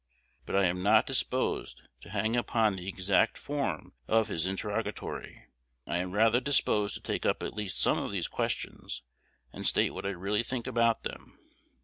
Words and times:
But 0.47 0.55
I 0.55 0.63
am 0.65 0.81
not 0.81 1.05
disposed 1.05 1.83
to 1.99 2.09
hang 2.09 2.35
upon 2.35 2.75
the 2.75 2.87
exact 2.87 3.37
form 3.37 3.93
of 4.07 4.29
his 4.29 4.47
interrogatory. 4.47 5.45
I 5.85 5.97
am 5.99 6.11
rather 6.13 6.39
disposed 6.41 6.95
to 6.95 7.01
take 7.01 7.23
up 7.23 7.43
at 7.43 7.53
least 7.53 7.79
some 7.79 7.99
of 7.99 8.09
these 8.09 8.27
questions, 8.27 9.03
and 9.53 9.63
state 9.63 9.93
what 9.93 10.07
I 10.07 10.09
really 10.09 10.41
think 10.41 10.65
upon 10.65 10.95
them. 11.03 11.37